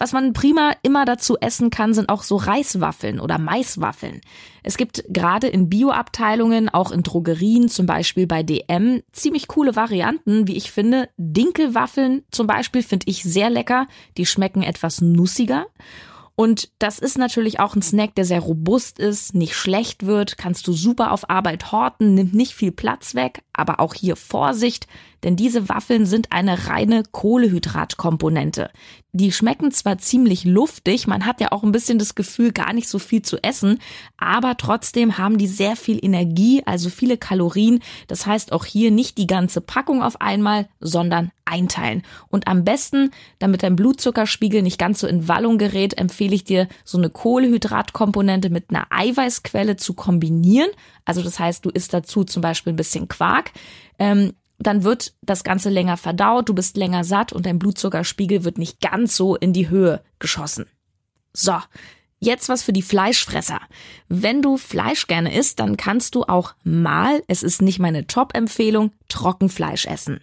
Was 0.02 0.14
man 0.14 0.34
prima 0.34 0.74
immer 0.82 1.06
dazu 1.06 1.38
essen 1.38 1.70
kann, 1.70 1.94
sind 1.94 2.10
auch 2.10 2.24
so 2.24 2.36
Reiswaffeln 2.36 3.20
oder 3.20 3.38
Maiswaffeln. 3.38 4.22
Es 4.64 4.76
gibt 4.78 5.04
gerade 5.10 5.46
in 5.46 5.70
Bioabteilungen, 5.70 6.70
auch 6.70 6.90
in 6.92 7.04
Drogerien, 7.04 7.70
zum 7.70 7.86
Beispiel 7.86 8.26
bei 8.26 8.42
DM, 8.42 9.04
ziemlich 9.12 9.48
coole 9.48 9.76
Varianten, 9.76 10.48
wie 10.48 10.58
ich 10.58 10.72
finde. 10.72 11.10
Dinkelwaffeln 11.18 12.24
zum 12.32 12.48
Beispiel 12.48 12.82
finde 12.82 13.06
ich 13.10 13.22
sehr 13.22 13.52
lecker. 13.52 13.86
Die 14.18 14.26
schmecken 14.26 14.64
etwas 14.64 15.02
nussiger. 15.02 15.68
Und 16.36 16.70
das 16.80 16.98
ist 16.98 17.18
natürlich 17.18 17.60
auch 17.60 17.76
ein 17.76 17.82
Snack, 17.82 18.16
der 18.16 18.26
sehr 18.26 18.40
robust 18.40 19.00
ist, 19.00 19.36
nicht 19.36 19.56
schlecht 19.56 20.06
wird, 20.06 20.38
kannst 20.38 20.66
du 20.68 20.74
super 20.74 21.12
auf 21.12 21.30
Arbeit 21.30 21.72
horten, 21.72 22.16
nimmt 22.16 22.34
nicht 22.34 22.54
viel 22.54 22.72
Platz 22.72 23.16
weg, 23.16 23.44
aber 23.54 23.80
auch 23.80 23.94
hier 23.94 24.16
Vorsicht, 24.16 24.88
denn 25.24 25.36
diese 25.36 25.70
Waffeln 25.70 26.06
sind 26.06 26.32
eine 26.32 26.68
reine 26.68 27.04
Kohlehydratkomponente. 27.12 28.72
Die 29.14 29.32
schmecken 29.32 29.72
zwar 29.72 29.98
ziemlich 29.98 30.46
luftig, 30.46 31.06
man 31.06 31.26
hat 31.26 31.42
ja 31.42 31.52
auch 31.52 31.64
ein 31.64 31.74
bisschen 31.74 32.00
das 32.00 32.16
Gefühl, 32.16 32.54
gar 32.54 32.74
nicht 32.74 32.88
so 32.88 32.98
viel 32.98 33.22
zu 33.22 33.38
essen, 33.44 33.80
aber 34.18 34.56
trotzdem 34.58 35.18
haben 35.18 35.38
die 35.38 35.48
sehr 35.48 35.76
viel 35.76 36.00
Energie, 36.04 36.64
also 36.66 36.90
viele 36.90 37.18
Kalorien. 37.18 37.82
Das 38.08 38.26
heißt 38.26 38.54
auch 38.54 38.66
hier 38.66 38.90
nicht 38.90 39.18
die 39.18 39.28
ganze 39.28 39.60
Packung 39.60 40.02
auf 40.02 40.22
einmal, 40.22 40.70
sondern 40.80 41.32
einteilen. 41.52 42.04
Und 42.30 42.48
am 42.48 42.64
besten, 42.64 43.12
damit 43.40 43.64
dein 43.64 43.76
Blutzuckerspiegel 43.76 44.62
nicht 44.62 44.80
ganz 44.80 45.00
so 45.00 45.08
in 45.08 45.28
Wallung 45.28 45.58
gerät, 45.58 45.98
empfehle 45.98 46.34
ich 46.34 46.44
dir, 46.44 46.68
so 46.84 46.98
eine 46.98 47.10
Kohlehydratkomponente 47.10 48.50
mit 48.50 48.70
einer 48.70 48.88
Eiweißquelle 48.90 49.76
zu 49.76 49.94
kombinieren. 49.94 50.70
Also 51.06 51.22
das 51.22 51.40
heißt, 51.40 51.66
du 51.66 51.70
isst 51.70 51.94
dazu 51.94 52.24
zum 52.24 52.42
Beispiel 52.42 52.74
ein 52.74 52.78
bisschen 52.78 53.08
Quark. 53.08 53.52
Ähm, 54.00 54.34
dann 54.62 54.84
wird 54.84 55.14
das 55.22 55.44
Ganze 55.44 55.70
länger 55.70 55.98
verdaut, 55.98 56.48
du 56.48 56.54
bist 56.54 56.78
länger 56.78 57.04
satt 57.04 57.34
und 57.34 57.46
dein 57.46 57.60
Blutzuckerspiegel 57.60 58.44
wird 58.44 58.58
nicht 58.58 58.80
ganz 58.80 59.16
so 59.16 59.36
in 59.36 59.54
die 59.54 59.70
Höhe 59.70 60.04
geschossen. 60.20 60.68
So, 61.34 61.56
jetzt 62.20 62.48
was 62.50 62.62
für 62.62 62.74
die 62.74 62.82
Fleischfresser. 62.82 63.60
Wenn 64.08 64.42
du 64.42 64.58
Fleisch 64.58 65.08
gerne 65.08 65.36
isst, 65.36 65.60
dann 65.60 65.78
kannst 65.78 66.16
du 66.16 66.24
auch 66.24 66.54
mal, 66.64 67.24
es 67.28 67.44
ist 67.44 67.62
nicht 67.62 67.80
meine 67.80 68.08
Top-Empfehlung, 68.08 68.92
Trockenfleisch 69.10 69.86
essen. 69.88 70.22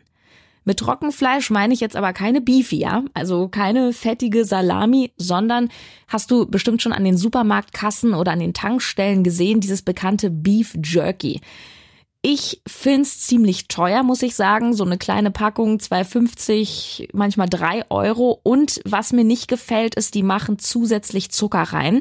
Mit 0.69 0.81
Trockenfleisch 0.81 1.49
meine 1.49 1.73
ich 1.73 1.81
jetzt 1.81 1.97
aber 1.97 2.13
keine 2.13 2.43
Beefy, 2.43 2.77
ja? 2.77 3.03
Also 3.15 3.49
keine 3.49 3.95
fettige 3.95 4.45
Salami, 4.45 5.13
sondern 5.17 5.71
hast 6.09 6.31
du 6.31 6.45
bestimmt 6.45 6.83
schon 6.83 6.93
an 6.93 7.05
den 7.05 7.17
Supermarktkassen 7.17 8.13
oder 8.13 8.33
an 8.33 8.41
den 8.41 8.53
Tankstellen 8.53 9.25
gesehen, 9.25 9.61
dieses 9.61 9.81
bekannte 9.81 10.29
Beef 10.29 10.77
Jerky. 10.85 11.41
Ich 12.21 12.61
find's 12.67 13.21
ziemlich 13.21 13.69
teuer, 13.69 14.03
muss 14.03 14.21
ich 14.21 14.35
sagen. 14.35 14.75
So 14.75 14.85
eine 14.85 14.99
kleine 14.99 15.31
Packung, 15.31 15.79
2,50, 15.79 17.09
manchmal 17.15 17.49
3 17.49 17.87
Euro. 17.89 18.39
Und 18.43 18.83
was 18.85 19.15
mir 19.15 19.25
nicht 19.25 19.49
gefällt, 19.49 19.95
ist, 19.95 20.15
die 20.15 20.23
machen 20.23 20.59
zusätzlich 20.59 21.31
Zucker 21.31 21.63
rein. 21.63 22.01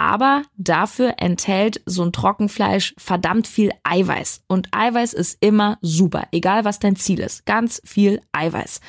Aber 0.00 0.44
dafür 0.56 1.14
enthält 1.16 1.80
so 1.84 2.04
ein 2.04 2.12
Trockenfleisch 2.12 2.94
verdammt 2.98 3.48
viel 3.48 3.72
Eiweiß. 3.82 4.44
Und 4.46 4.68
Eiweiß 4.70 5.12
ist 5.12 5.38
immer 5.40 5.76
super, 5.80 6.28
egal 6.30 6.64
was 6.64 6.78
dein 6.78 6.94
Ziel 6.94 7.18
ist. 7.18 7.46
Ganz 7.46 7.82
viel 7.84 8.20
Eiweiß. 8.30 8.80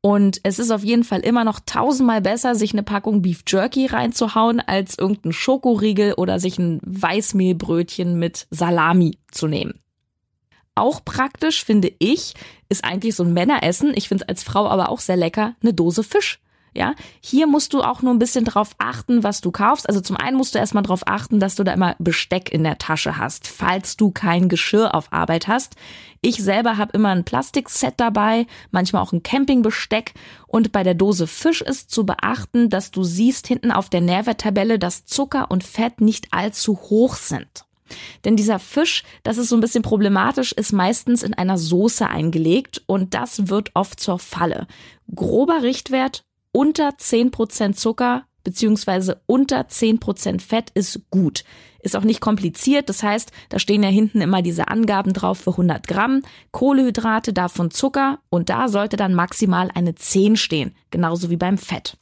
Und 0.00 0.40
es 0.42 0.58
ist 0.58 0.72
auf 0.72 0.82
jeden 0.82 1.04
Fall 1.04 1.20
immer 1.20 1.44
noch 1.44 1.60
tausendmal 1.64 2.20
besser, 2.20 2.56
sich 2.56 2.72
eine 2.72 2.82
Packung 2.82 3.22
Beef 3.22 3.44
Jerky 3.46 3.86
reinzuhauen, 3.86 4.58
als 4.58 4.98
irgendein 4.98 5.32
Schokoriegel 5.32 6.14
oder 6.14 6.40
sich 6.40 6.58
ein 6.58 6.80
Weißmehlbrötchen 6.82 8.18
mit 8.18 8.48
Salami 8.50 9.18
zu 9.30 9.46
nehmen. 9.46 9.78
Auch 10.74 11.04
praktisch, 11.04 11.64
finde 11.64 11.92
ich, 12.00 12.34
ist 12.68 12.84
eigentlich 12.84 13.14
so 13.14 13.22
ein 13.22 13.32
Männeressen. 13.32 13.92
Ich 13.94 14.08
finde 14.08 14.24
es 14.24 14.28
als 14.28 14.42
Frau 14.42 14.66
aber 14.66 14.88
auch 14.88 14.98
sehr 14.98 15.16
lecker, 15.16 15.54
eine 15.62 15.74
Dose 15.74 16.02
Fisch. 16.02 16.40
Ja, 16.76 16.94
hier 17.20 17.46
musst 17.46 17.72
du 17.72 17.80
auch 17.80 18.02
nur 18.02 18.12
ein 18.12 18.18
bisschen 18.18 18.44
drauf 18.44 18.74
achten, 18.76 19.22
was 19.22 19.40
du 19.40 19.50
kaufst. 19.50 19.88
Also 19.88 20.02
zum 20.02 20.16
einen 20.16 20.36
musst 20.36 20.54
du 20.54 20.58
erstmal 20.58 20.82
drauf 20.82 21.06
achten, 21.06 21.40
dass 21.40 21.54
du 21.54 21.64
da 21.64 21.72
immer 21.72 21.96
Besteck 21.98 22.52
in 22.52 22.64
der 22.64 22.76
Tasche 22.76 23.16
hast, 23.16 23.48
falls 23.48 23.96
du 23.96 24.10
kein 24.10 24.50
Geschirr 24.50 24.94
auf 24.94 25.10
Arbeit 25.10 25.48
hast. 25.48 25.76
Ich 26.20 26.36
selber 26.42 26.76
habe 26.76 26.92
immer 26.92 27.08
ein 27.10 27.24
Plastikset 27.24 27.94
dabei, 27.96 28.46
manchmal 28.72 29.02
auch 29.02 29.12
ein 29.12 29.22
Campingbesteck. 29.22 30.12
Und 30.46 30.70
bei 30.70 30.82
der 30.82 30.94
Dose 30.94 31.26
Fisch 31.26 31.62
ist 31.62 31.90
zu 31.90 32.04
beachten, 32.04 32.68
dass 32.68 32.90
du 32.90 33.04
siehst 33.04 33.46
hinten 33.46 33.72
auf 33.72 33.88
der 33.88 34.02
Nährwerttabelle, 34.02 34.78
dass 34.78 35.06
Zucker 35.06 35.50
und 35.50 35.64
Fett 35.64 36.02
nicht 36.02 36.28
allzu 36.32 36.76
hoch 36.76 37.14
sind. 37.14 37.64
Denn 38.24 38.36
dieser 38.36 38.58
Fisch, 38.58 39.02
das 39.22 39.38
ist 39.38 39.48
so 39.48 39.56
ein 39.56 39.60
bisschen 39.60 39.82
problematisch, 39.82 40.52
ist 40.52 40.72
meistens 40.72 41.22
in 41.22 41.32
einer 41.32 41.56
Soße 41.56 42.06
eingelegt 42.06 42.82
und 42.86 43.14
das 43.14 43.48
wird 43.48 43.70
oft 43.74 44.00
zur 44.00 44.18
Falle. 44.18 44.66
Grober 45.14 45.62
Richtwert 45.62 46.25
unter 46.56 46.88
10% 46.88 47.74
Zucker 47.74 48.24
beziehungsweise 48.42 49.20
unter 49.26 49.62
10% 49.62 50.40
Fett 50.40 50.70
ist 50.72 51.10
gut. 51.10 51.44
Ist 51.80 51.96
auch 51.96 52.04
nicht 52.04 52.22
kompliziert, 52.22 52.88
das 52.88 53.02
heißt, 53.02 53.30
da 53.50 53.58
stehen 53.58 53.82
ja 53.82 53.90
hinten 53.90 54.22
immer 54.22 54.40
diese 54.40 54.68
Angaben 54.68 55.12
drauf 55.12 55.38
für 55.38 55.50
100 55.50 55.86
Gramm, 55.86 56.22
Kohlehydrate, 56.52 57.34
davon 57.34 57.70
Zucker 57.70 58.20
und 58.30 58.48
da 58.48 58.68
sollte 58.68 58.96
dann 58.96 59.14
maximal 59.14 59.68
eine 59.74 59.96
10 59.96 60.36
stehen, 60.36 60.74
genauso 60.90 61.28
wie 61.28 61.36
beim 61.36 61.58
Fett. 61.58 61.98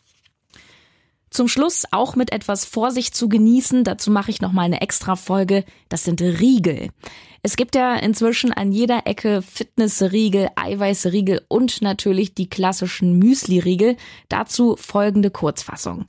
Zum 1.34 1.48
Schluss 1.48 1.82
auch 1.90 2.14
mit 2.14 2.32
etwas 2.32 2.64
Vorsicht 2.64 3.16
zu 3.16 3.28
genießen. 3.28 3.82
Dazu 3.82 4.12
mache 4.12 4.30
ich 4.30 4.40
noch 4.40 4.52
mal 4.52 4.62
eine 4.62 4.80
extra 4.82 5.16
Folge. 5.16 5.64
Das 5.88 6.04
sind 6.04 6.22
Riegel. 6.22 6.90
Es 7.42 7.56
gibt 7.56 7.74
ja 7.74 7.96
inzwischen 7.96 8.52
an 8.52 8.70
jeder 8.70 9.08
Ecke 9.08 9.42
Fitnessriegel, 9.42 10.50
Eiweißriegel 10.54 11.42
und 11.48 11.82
natürlich 11.82 12.34
die 12.34 12.48
klassischen 12.48 13.18
Müsli-Riegel. 13.18 13.96
Dazu 14.28 14.76
folgende 14.76 15.32
Kurzfassung. 15.32 16.06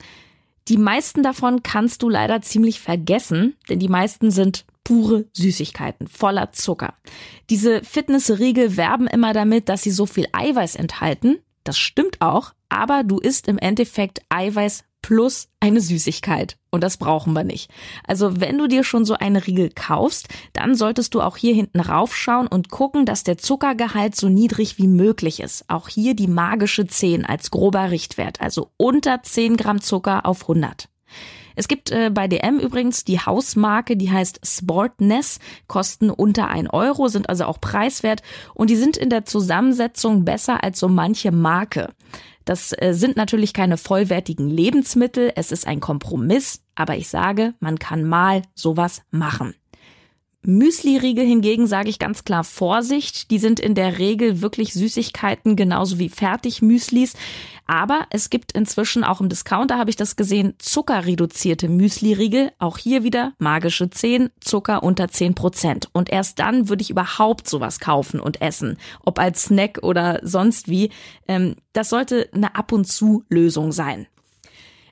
Die 0.68 0.78
meisten 0.78 1.24
davon 1.24 1.64
kannst 1.64 2.04
du 2.04 2.08
leider 2.08 2.40
ziemlich 2.40 2.78
vergessen, 2.78 3.56
denn 3.68 3.80
die 3.80 3.88
meisten 3.88 4.30
sind 4.30 4.64
pure 4.84 5.24
Süßigkeiten, 5.32 6.06
voller 6.06 6.52
Zucker. 6.52 6.94
Diese 7.50 7.82
Fitnessriegel 7.82 8.76
werben 8.76 9.08
immer 9.08 9.32
damit, 9.32 9.68
dass 9.68 9.82
sie 9.82 9.90
so 9.90 10.06
viel 10.06 10.28
Eiweiß 10.30 10.76
enthalten. 10.76 11.38
Das 11.64 11.76
stimmt 11.76 12.20
auch, 12.20 12.52
aber 12.68 13.02
du 13.02 13.18
isst 13.18 13.48
im 13.48 13.58
Endeffekt 13.58 14.20
Eiweiß 14.28 14.84
plus 15.02 15.48
eine 15.60 15.80
Süßigkeit. 15.80 16.56
Und 16.70 16.82
das 16.82 16.96
brauchen 16.96 17.32
wir 17.32 17.44
nicht. 17.44 17.70
Also 18.06 18.40
wenn 18.40 18.58
du 18.58 18.66
dir 18.66 18.84
schon 18.84 19.04
so 19.04 19.14
eine 19.14 19.46
Riegel 19.46 19.70
kaufst, 19.74 20.28
dann 20.52 20.74
solltest 20.74 21.14
du 21.14 21.22
auch 21.22 21.36
hier 21.36 21.54
hinten 21.54 21.80
raufschauen 21.80 22.46
und 22.46 22.70
gucken, 22.70 23.06
dass 23.06 23.24
der 23.24 23.38
Zuckergehalt 23.38 24.16
so 24.16 24.28
niedrig 24.28 24.78
wie 24.78 24.88
möglich 24.88 25.40
ist. 25.40 25.64
Auch 25.68 25.88
hier 25.88 26.14
die 26.14 26.28
magische 26.28 26.86
10 26.86 27.24
als 27.24 27.50
grober 27.50 27.90
Richtwert, 27.90 28.40
also 28.40 28.70
unter 28.76 29.22
10 29.22 29.56
Gramm 29.56 29.80
Zucker 29.80 30.26
auf 30.26 30.42
100. 30.42 30.88
Es 31.56 31.68
gibt 31.68 31.90
äh, 31.90 32.10
bei 32.12 32.28
DM 32.28 32.58
übrigens 32.58 33.04
die 33.04 33.18
Hausmarke, 33.18 33.96
die 33.96 34.12
heißt 34.12 34.40
Sportness, 34.44 35.40
kosten 35.66 36.10
unter 36.10 36.48
ein 36.48 36.68
Euro, 36.68 37.08
sind 37.08 37.30
also 37.30 37.46
auch 37.46 37.60
preiswert 37.60 38.22
und 38.54 38.68
die 38.68 38.76
sind 38.76 38.98
in 38.98 39.08
der 39.08 39.24
Zusammensetzung 39.24 40.24
besser 40.24 40.62
als 40.62 40.78
so 40.78 40.88
manche 40.88 41.32
Marke. 41.32 41.94
Das 42.46 42.72
äh, 42.78 42.94
sind 42.94 43.16
natürlich 43.16 43.52
keine 43.52 43.76
vollwertigen 43.76 44.48
Lebensmittel, 44.48 45.32
es 45.34 45.52
ist 45.52 45.66
ein 45.66 45.80
Kompromiss, 45.80 46.62
aber 46.76 46.96
ich 46.96 47.08
sage, 47.08 47.54
man 47.60 47.78
kann 47.78 48.04
mal 48.04 48.42
sowas 48.54 49.02
machen. 49.10 49.54
Müsli-Riegel 50.46 51.26
hingegen 51.26 51.66
sage 51.66 51.88
ich 51.88 51.98
ganz 51.98 52.24
klar 52.24 52.44
Vorsicht. 52.44 53.30
Die 53.30 53.38
sind 53.38 53.60
in 53.60 53.74
der 53.74 53.98
Regel 53.98 54.40
wirklich 54.40 54.72
Süßigkeiten, 54.72 55.56
genauso 55.56 55.98
wie 55.98 56.08
Fertigmüslis. 56.08 57.14
Aber 57.66 58.06
es 58.10 58.30
gibt 58.30 58.52
inzwischen 58.52 59.02
auch 59.02 59.20
im 59.20 59.28
Discounter, 59.28 59.76
habe 59.76 59.90
ich 59.90 59.96
das 59.96 60.16
gesehen, 60.16 60.54
zuckerreduzierte 60.58 61.68
Müsli-Riegel. 61.68 62.52
Auch 62.58 62.78
hier 62.78 63.02
wieder 63.02 63.32
magische 63.38 63.90
10, 63.90 64.30
Zucker 64.40 64.82
unter 64.82 65.08
10 65.08 65.34
Prozent. 65.34 65.88
Und 65.92 66.10
erst 66.10 66.38
dann 66.38 66.68
würde 66.68 66.82
ich 66.82 66.90
überhaupt 66.90 67.48
sowas 67.48 67.80
kaufen 67.80 68.20
und 68.20 68.40
essen. 68.40 68.78
Ob 69.04 69.18
als 69.18 69.44
Snack 69.44 69.80
oder 69.82 70.20
sonst 70.22 70.68
wie. 70.68 70.90
Ähm, 71.26 71.56
das 71.72 71.90
sollte 71.90 72.28
eine 72.32 72.54
Ab- 72.54 72.72
und 72.72 72.86
Zu-Lösung 72.86 73.72
sein. 73.72 74.06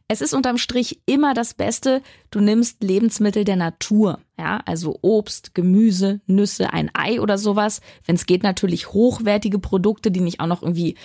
Es 0.07 0.21
ist 0.21 0.35
unterm 0.35 0.59
Strich 0.59 1.01
immer 1.07 1.33
das 1.33 1.55
Beste, 1.55 2.03
du 2.31 2.41
nimmst 2.41 2.83
Lebensmittel 2.83 3.45
der 3.45 3.57
Natur, 3.57 4.19
ja, 4.39 4.61
also 4.67 4.99
Obst, 5.01 5.55
Gemüse, 5.55 6.21
Nüsse, 6.27 6.75
ein 6.75 6.91
Ei 6.93 7.23
oder 7.23 7.39
sowas. 7.39 7.81
Wenn 8.05 8.17
es 8.17 8.27
geht, 8.27 8.43
natürlich 8.43 8.93
hochwertige 8.93 9.59
Produkte, 9.59 10.11
die 10.11 10.21
nicht 10.21 10.41
auch 10.41 10.47
noch 10.47 10.63
irgendwie 10.63 10.97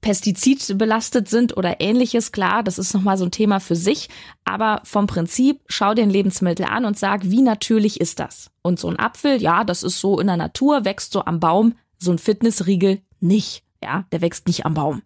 pestizidbelastet 0.00 1.28
sind 1.28 1.56
oder 1.56 1.80
ähnliches, 1.80 2.32
klar, 2.32 2.64
das 2.64 2.78
ist 2.78 2.92
nochmal 2.92 3.16
so 3.16 3.24
ein 3.24 3.30
Thema 3.30 3.60
für 3.60 3.76
sich. 3.76 4.08
Aber 4.44 4.80
vom 4.82 5.06
Prinzip, 5.06 5.60
schau 5.68 5.94
dir 5.94 6.02
ein 6.02 6.10
Lebensmittel 6.10 6.66
an 6.66 6.84
und 6.84 6.98
sag, 6.98 7.30
wie 7.30 7.42
natürlich 7.42 8.00
ist 8.00 8.18
das? 8.18 8.50
Und 8.62 8.80
so 8.80 8.88
ein 8.88 8.98
Apfel, 8.98 9.40
ja, 9.40 9.62
das 9.62 9.84
ist 9.84 10.00
so 10.00 10.18
in 10.18 10.26
der 10.26 10.36
Natur, 10.36 10.84
wächst 10.84 11.12
so 11.12 11.24
am 11.24 11.38
Baum, 11.38 11.74
so 11.96 12.10
ein 12.10 12.18
Fitnessriegel 12.18 13.02
nicht. 13.20 13.62
Ja, 13.80 14.04
der 14.10 14.20
wächst 14.20 14.48
nicht 14.48 14.66
am 14.66 14.74
Baum. 14.74 15.02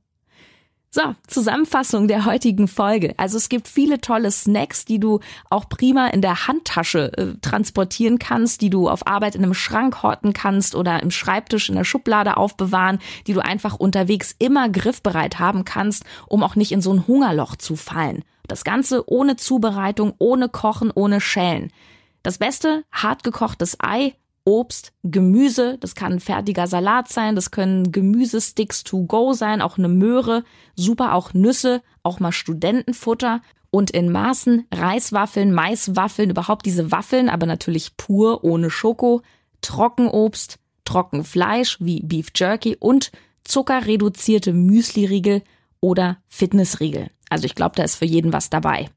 So, 0.96 1.14
Zusammenfassung 1.26 2.08
der 2.08 2.24
heutigen 2.24 2.68
Folge. 2.68 3.12
Also 3.18 3.36
es 3.36 3.50
gibt 3.50 3.68
viele 3.68 4.00
tolle 4.00 4.30
Snacks, 4.30 4.86
die 4.86 4.98
du 4.98 5.20
auch 5.50 5.68
prima 5.68 6.06
in 6.06 6.22
der 6.22 6.46
Handtasche 6.46 7.12
äh, 7.18 7.34
transportieren 7.42 8.18
kannst, 8.18 8.62
die 8.62 8.70
du 8.70 8.88
auf 8.88 9.06
Arbeit 9.06 9.34
in 9.34 9.44
einem 9.44 9.52
Schrank 9.52 10.02
horten 10.02 10.32
kannst 10.32 10.74
oder 10.74 11.02
im 11.02 11.10
Schreibtisch 11.10 11.68
in 11.68 11.74
der 11.74 11.84
Schublade 11.84 12.38
aufbewahren, 12.38 12.98
die 13.26 13.34
du 13.34 13.40
einfach 13.40 13.74
unterwegs 13.74 14.34
immer 14.38 14.70
griffbereit 14.70 15.38
haben 15.38 15.66
kannst, 15.66 16.04
um 16.28 16.42
auch 16.42 16.56
nicht 16.56 16.72
in 16.72 16.80
so 16.80 16.94
ein 16.94 17.06
Hungerloch 17.06 17.56
zu 17.56 17.76
fallen. 17.76 18.24
Das 18.48 18.64
Ganze 18.64 19.06
ohne 19.06 19.36
Zubereitung, 19.36 20.14
ohne 20.16 20.48
Kochen, 20.48 20.90
ohne 20.94 21.20
Schälen. 21.20 21.74
Das 22.22 22.38
Beste, 22.38 22.84
hart 22.90 23.22
gekochtes 23.22 23.76
Ei, 23.80 24.14
Obst, 24.46 24.92
Gemüse, 25.02 25.76
das 25.80 25.96
kann 25.96 26.14
ein 26.14 26.20
fertiger 26.20 26.68
Salat 26.68 27.08
sein, 27.08 27.34
das 27.34 27.50
können 27.50 27.90
Gemüsesticks 27.90 28.84
to 28.84 29.02
go 29.04 29.32
sein, 29.32 29.60
auch 29.60 29.76
eine 29.76 29.88
Möhre, 29.88 30.44
super 30.76 31.14
auch 31.14 31.34
Nüsse, 31.34 31.82
auch 32.02 32.20
mal 32.20 32.32
Studentenfutter. 32.32 33.42
Und 33.70 33.90
in 33.90 34.10
Maßen 34.10 34.66
Reiswaffeln, 34.72 35.52
Maiswaffeln, 35.52 36.30
überhaupt 36.30 36.64
diese 36.64 36.92
Waffeln, 36.92 37.28
aber 37.28 37.46
natürlich 37.46 37.96
pur 37.96 38.44
ohne 38.44 38.70
Schoko, 38.70 39.20
Trockenobst, 39.60 40.58
Trockenfleisch 40.84 41.78
wie 41.80 42.00
Beef 42.00 42.28
Jerky 42.34 42.76
und 42.78 43.10
zuckerreduzierte 43.42 44.52
Müsliriegel 44.52 45.42
oder 45.80 46.18
Fitnessriegel. 46.28 47.08
Also 47.28 47.44
ich 47.44 47.56
glaube, 47.56 47.74
da 47.74 47.82
ist 47.82 47.96
für 47.96 48.04
jeden 48.04 48.32
was 48.32 48.48
dabei. 48.48 48.88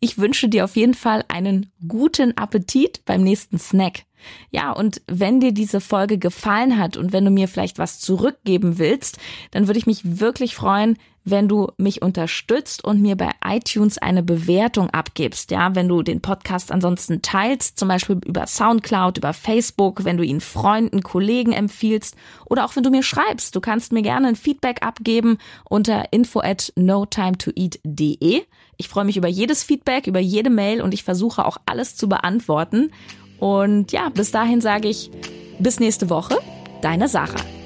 Ich 0.00 0.18
wünsche 0.18 0.48
dir 0.48 0.64
auf 0.64 0.76
jeden 0.76 0.94
Fall 0.94 1.24
einen 1.28 1.70
guten 1.86 2.36
Appetit 2.36 3.04
beim 3.04 3.22
nächsten 3.22 3.58
Snack. 3.58 4.07
Ja, 4.50 4.72
und 4.72 5.02
wenn 5.06 5.40
dir 5.40 5.52
diese 5.52 5.80
Folge 5.80 6.18
gefallen 6.18 6.78
hat 6.78 6.96
und 6.96 7.12
wenn 7.12 7.24
du 7.24 7.30
mir 7.30 7.48
vielleicht 7.48 7.78
was 7.78 8.00
zurückgeben 8.00 8.78
willst, 8.78 9.18
dann 9.50 9.66
würde 9.66 9.78
ich 9.78 9.86
mich 9.86 10.20
wirklich 10.20 10.54
freuen, 10.54 10.96
wenn 11.30 11.48
du 11.48 11.68
mich 11.76 12.02
unterstützt 12.02 12.84
und 12.84 13.00
mir 13.00 13.16
bei 13.16 13.30
iTunes 13.44 13.98
eine 13.98 14.22
Bewertung 14.22 14.90
abgibst. 14.90 15.50
Ja, 15.50 15.74
wenn 15.74 15.88
du 15.88 16.02
den 16.02 16.20
Podcast 16.20 16.72
ansonsten 16.72 17.22
teilst, 17.22 17.78
zum 17.78 17.88
Beispiel 17.88 18.20
über 18.24 18.46
Soundcloud, 18.46 19.18
über 19.18 19.32
Facebook, 19.32 20.04
wenn 20.04 20.16
du 20.16 20.24
ihn 20.24 20.40
Freunden, 20.40 21.02
Kollegen 21.02 21.52
empfiehlst 21.52 22.16
oder 22.46 22.64
auch 22.64 22.76
wenn 22.76 22.82
du 22.82 22.90
mir 22.90 23.02
schreibst. 23.02 23.54
Du 23.54 23.60
kannst 23.60 23.92
mir 23.92 24.02
gerne 24.02 24.28
ein 24.28 24.36
Feedback 24.36 24.82
abgeben 24.82 25.38
unter 25.68 26.12
info 26.12 26.40
at 26.40 26.72
notimetoeat.de. 26.76 28.42
Ich 28.76 28.88
freue 28.88 29.04
mich 29.04 29.16
über 29.16 29.28
jedes 29.28 29.64
Feedback, 29.64 30.06
über 30.06 30.20
jede 30.20 30.50
Mail 30.50 30.80
und 30.80 30.94
ich 30.94 31.04
versuche 31.04 31.44
auch 31.44 31.58
alles 31.66 31.96
zu 31.96 32.08
beantworten. 32.08 32.90
Und 33.38 33.92
ja, 33.92 34.08
bis 34.08 34.30
dahin 34.30 34.60
sage 34.60 34.88
ich 34.88 35.10
bis 35.58 35.80
nächste 35.80 36.10
Woche, 36.10 36.38
deine 36.82 37.08
Sarah. 37.08 37.57